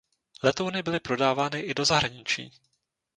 [0.43, 2.51] Letouny byly prodávány i do zahraničí.